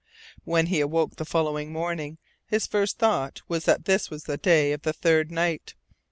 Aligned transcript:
When 0.45 0.65
he 0.65 0.79
awoke 0.81 1.17
the 1.17 1.25
following 1.25 1.71
morning 1.71 2.17
his 2.47 2.65
first 2.65 2.97
thought 2.97 3.43
was 3.47 3.65
that 3.65 3.85
this 3.85 4.09
was 4.09 4.23
the 4.23 4.35
day 4.35 4.71
of 4.71 4.81
the 4.81 4.93
third 4.93 5.29
night. 5.29 5.75